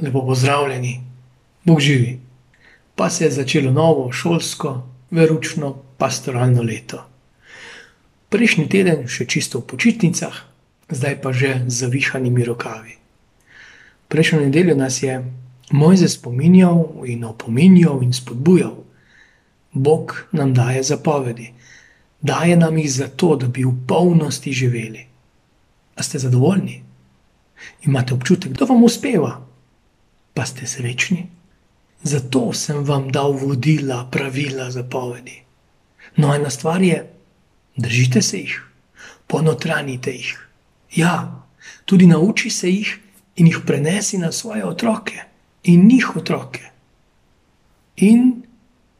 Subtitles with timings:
[0.00, 1.00] Lepo pozdravljeni,
[1.64, 2.20] Bog živi.
[2.94, 7.04] Pa se je začelo novo šolsko, veručno, pastoralno leto.
[8.28, 10.34] Prejšnji teden še čisto v počitnicah,
[10.90, 12.96] zdaj pa že z zavihanimi rokavi.
[14.10, 15.22] Prejšnjo nedeljo nas je
[15.70, 18.74] Mojze spominjal in opominjal in spodbujal.
[19.72, 21.52] Bog nam daje zapovedi,
[22.20, 25.06] daje nam jih zato, da bi v polnosti živeli.
[25.94, 26.82] A ste zadovoljni?
[27.86, 29.53] Imate občutek, da vam uspeva?
[30.34, 31.26] Pa ste srečni.
[32.02, 35.40] Zato sem vam dal vodila, pravila, zapovedi.
[36.16, 37.00] No, ena stvar je,
[37.76, 38.58] držite se jih,
[39.26, 40.48] ponotranite jih.
[40.94, 41.44] Ja,
[41.84, 42.98] tudi nauči se jih
[43.36, 45.22] in jih prenesi na svoje otroke
[45.62, 46.60] in njih otroke.
[47.96, 48.42] In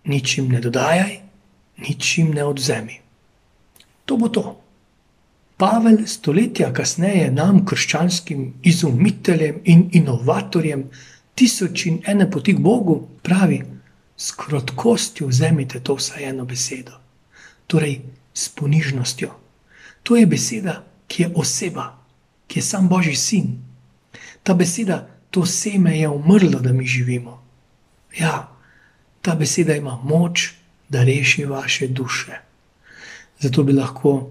[0.04, 1.18] ničim ne dodajaj,
[1.76, 3.00] ničim ne odzemi.
[4.04, 4.60] To bo to.
[5.56, 10.88] Pavel stoletja kasneje nam, krščanskim izumiteljem in inovatorjem,
[11.34, 13.62] tisoč in ene poti k Bogu, pravi,
[14.16, 16.92] s krotkostjo vzemite to vsaj eno besedo,
[17.66, 18.00] torej
[18.34, 19.30] s ponižnostjo.
[20.02, 21.98] To je beseda, ki je oseba,
[22.46, 23.64] ki je sam Božji sin.
[24.42, 27.42] Ta beseda, to seme je umrlo, da mi živimo.
[28.18, 28.48] Ja,
[29.22, 30.52] ta beseda ima moč,
[30.88, 32.38] da reši vaše duše.
[33.40, 34.30] Zato bi lahko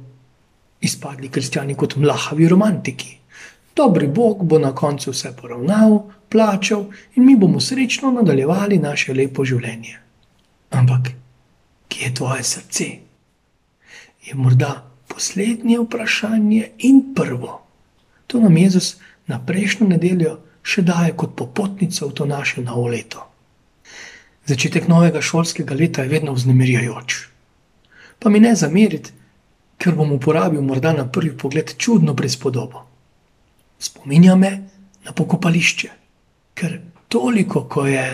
[0.81, 3.17] izpadli kristijani kot mlahavi romantiki.
[3.75, 6.85] Dobri Bog bo na koncu vse poravnal, plačal
[7.15, 9.97] in mi bomo srečno nadaljevali naše lepo življenje.
[10.71, 11.09] Ampak,
[11.89, 12.85] kje je tvoje srce?
[14.25, 17.61] Je morda poslednje vprašanje in prvo.
[18.27, 18.95] To nam Jezus
[19.27, 23.25] na prejšnjo nedeljo še daje kot popotnico v to naše novo leto.
[24.45, 27.19] Začetek novega šolskega leta je vedno vznemirjajoč.
[28.19, 29.11] Pa mi ne zameriti,
[29.77, 32.92] ker bom uporabil morda na prvi pogled čudno prispodobo.
[33.83, 34.53] Spominja me
[35.03, 35.91] na pokopališče
[36.53, 38.05] ker toliko, ko je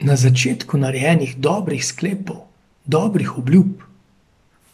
[0.00, 2.46] na začetku narejenih dobrih sklepov,
[2.84, 3.82] dobrih obljub,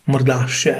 [0.08, 0.76] morda še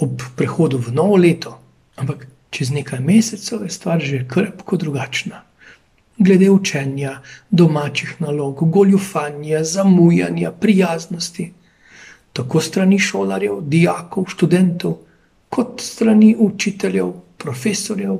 [0.00, 1.56] ob prehodu v novo leto,
[2.00, 5.44] ampak čez nekaj mesecev je stvar že krpko drugačna.
[6.20, 11.46] Glede učenja, domačih nalog, goljufanja, zamujanja, prijaznosti,
[12.36, 14.98] tako strani šolarjev, dijakov, študentov,
[15.48, 18.18] kot strani učiteljev, profesorjev,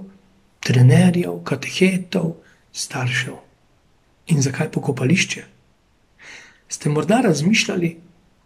[0.61, 2.35] trenerjev, katehetov,
[2.73, 3.37] staršev.
[4.27, 5.45] In zakaj pokopališče?
[6.69, 7.97] Ste morda razmišljali,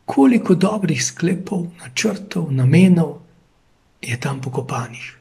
[0.04, 3.18] koliko dobrih sklepov, načrtov, namenov
[4.02, 5.18] je tam pokopanih?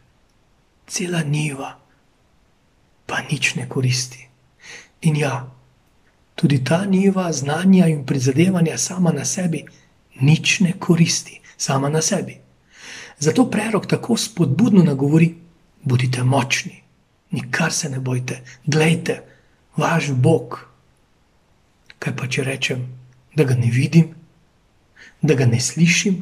[0.87, 1.79] Cela niva,
[3.05, 4.27] pa nič ne koristi.
[5.01, 5.51] In ja,
[6.35, 9.65] tudi ta niva znanja in prizadevanja sama na sebi
[10.21, 12.37] nič ne koristi, sama na sebi.
[13.19, 15.35] Zato prerok tako spodbudno nagovori:
[15.83, 16.82] bodite močni,
[17.33, 19.21] nikar se ne bojte, gledajte,
[19.77, 20.59] vaš Bog.
[21.99, 22.85] Kaj pa če rečem,
[23.35, 24.13] da ga ne vidim,
[25.21, 26.21] da ga ne slišim,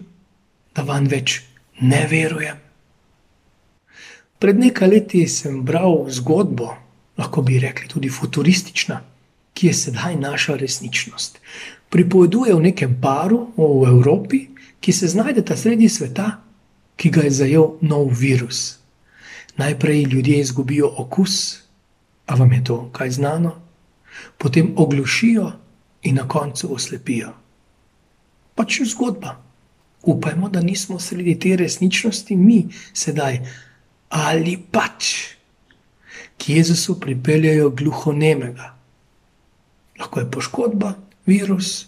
[0.75, 1.41] da vam več
[1.81, 2.59] ne verujem?
[4.41, 6.71] Pred nekaj leti sem bral zgodbo,
[7.17, 9.01] lahko bi rekli tudi futuristična,
[9.53, 11.38] ki je sedaj naša resničnost.
[11.91, 14.47] Pripoveduje o nekem paru v Evropi,
[14.81, 16.39] ki se znajdeta sredi sveta,
[16.95, 18.81] ki ga je zajel nov virus.
[19.57, 21.57] Najprej ljudje izgubijo okus,
[22.25, 23.62] a vam je to kaj znano,
[24.38, 25.51] potem oglušijo
[26.01, 27.34] in na koncu oslepijo.
[28.56, 29.41] Pač je zgodba.
[30.01, 33.39] Upajmo, da nismo sredi te resničnosti mi sedaj
[34.09, 35.13] ali pač,
[36.38, 38.75] ki Jezusu pripeljajo gluhonemega.
[40.00, 40.94] Lahko je poškodba,
[41.25, 41.88] virus,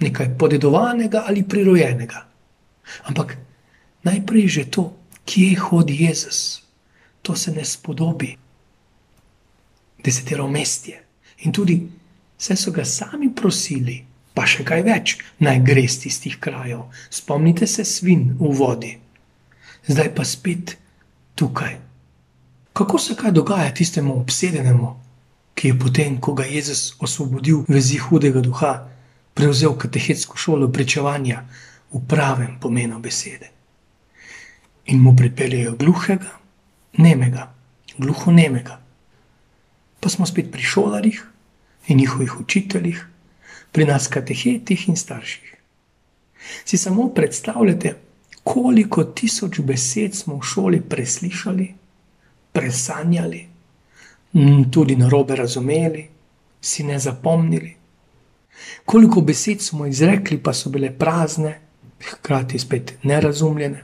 [0.00, 2.26] nekaj podedovanega ali prirojenega.
[3.04, 3.36] Ampak
[4.02, 4.90] najprej že to,
[5.24, 6.63] kje hodi Jezus
[7.24, 8.36] to se ne spodobi.
[10.04, 11.00] Desetero mestje.
[11.48, 11.78] In tudi
[12.38, 14.02] vse so ga sami prosili,
[14.36, 16.84] pa še kaj več, naj gre iz tistih krajev.
[17.08, 18.92] Spomnite se svin v vodi.
[19.88, 20.76] Zdaj pa spet
[21.34, 21.78] tukaj.
[22.76, 24.92] Kako se kaj dogaja tistemu obsedenemu,
[25.54, 28.74] ki je potem, ko ga je Jezus osvobodil vezi hudega duha,
[29.34, 31.44] prevzel katehetsko šolo pričevanja
[31.92, 33.48] v pravem pomenu besede.
[34.92, 36.43] In mu pripeljejo gluhega,
[36.98, 37.52] nemega,
[37.98, 38.80] gluho nemega.
[40.00, 41.24] Pa smo spet pri šolarjih
[41.88, 43.06] in njihovih učiteljih,
[43.72, 45.54] pri nas katehetih in starših.
[46.64, 47.96] Si samo predstavljate,
[48.44, 51.74] koliko tisoč besed smo v šoli preslišali,
[52.52, 53.46] presanjali,
[54.70, 56.08] tudi na robe razumeli,
[56.60, 57.74] si ne zapomnili.
[58.84, 61.58] Koliko besed smo izrekli, pa so bile prazne,
[62.10, 63.82] hkrati spet nerazumljene,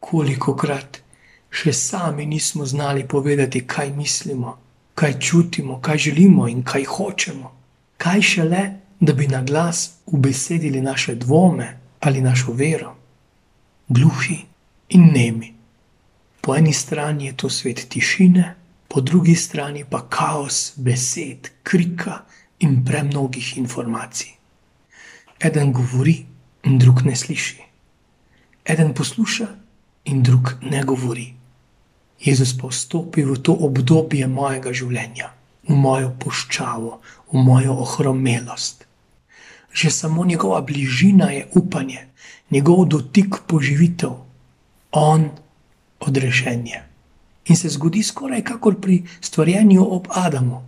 [0.00, 1.02] koliko krat
[1.50, 4.58] še sami nismo znali povedati, kaj mislimo,
[4.94, 7.52] kaj čutimo, kaj želimo in kaj hočemo.
[7.96, 8.62] Kaj šele,
[9.00, 12.94] da bi na glas ubesedili naše dvome ali našo vero.
[13.88, 14.38] Gluhi
[14.88, 15.54] in nemi.
[16.40, 18.54] Po eni strani je to svet tišine,
[18.88, 22.24] po drugi strani pa kaos besed, krika
[22.58, 24.32] in premnogih informacij.
[25.40, 26.26] Eden govori,
[26.62, 27.62] in drug ne sliši.
[28.64, 29.46] Eden posluša,
[30.04, 31.37] in drug ne govori.
[32.18, 35.30] Jezus pa vstopi v to obdobje mojega življenja,
[35.68, 36.98] v mojo puščavo,
[37.30, 38.84] v mojo ohromelost.
[39.72, 42.08] Že samo njegova bližina je upanje,
[42.50, 44.16] njegov dotik poživitev,
[44.90, 45.30] on
[46.00, 46.82] odrešenje.
[47.48, 50.62] In se zgodi skoraj kakor pri stvarjenju ob Adamu.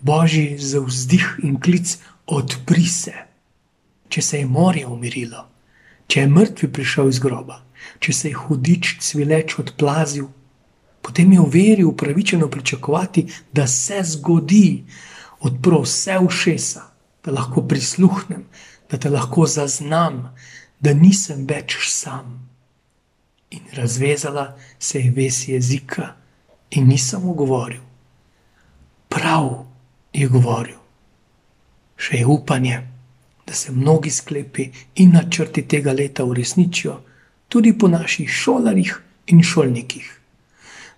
[0.00, 3.12] Božji zavzdih in klic odpri se.
[4.08, 5.46] Če se je morje umirilo,
[6.06, 7.62] če je mrtvi prišel iz groba,
[7.98, 10.28] če se je hudič cvileč odplazil,
[11.02, 14.84] potem je v veri upravičeno pričakovati, da se zgodi,
[15.40, 16.82] odpro vse ušesa,
[17.24, 18.44] da lahko prisluhnem,
[18.90, 20.34] da te lahko zaznam,
[20.80, 22.48] da nisem več sam.
[23.50, 26.14] In razvezala se je ves jezika
[26.70, 27.80] in nisem govoril.
[29.08, 29.66] Prav
[30.12, 30.78] je govoril.
[31.96, 32.80] Še je upanje,
[33.46, 37.00] da se mnogi sklepi in načrti tega leta uresničijo
[37.48, 40.21] tudi po naših šolarjih in šolnikih.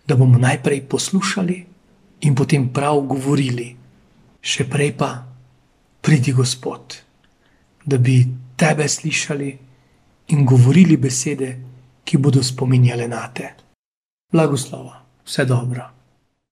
[0.06, 1.65] Da bomo najprej poslušali
[2.21, 3.71] in potem prav govorili,
[4.41, 5.11] še prej pa
[6.05, 6.99] pridi Gospod,
[7.85, 8.19] da bi
[8.56, 9.51] tebe slišali
[10.37, 11.51] in govorili besede,
[12.05, 13.49] ki bodo spominjale na te.
[14.33, 15.94] Blagoslova, vse dobro.